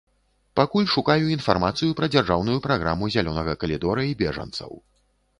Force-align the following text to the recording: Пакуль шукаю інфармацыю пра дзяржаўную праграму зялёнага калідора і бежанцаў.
Пакуль 0.59 0.85
шукаю 0.93 1.25
інфармацыю 1.33 1.89
пра 1.99 2.09
дзяржаўную 2.15 2.55
праграму 2.63 3.09
зялёнага 3.17 3.53
калідора 3.65 4.07
і 4.13 4.17
бежанцаў. 4.23 4.71